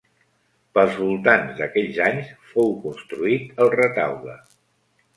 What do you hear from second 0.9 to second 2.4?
voltants d'aquells anys